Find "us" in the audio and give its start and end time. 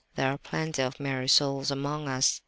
2.07-2.39